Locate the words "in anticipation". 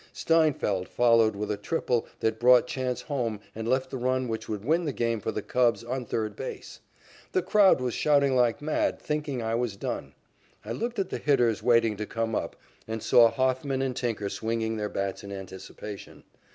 15.23-16.23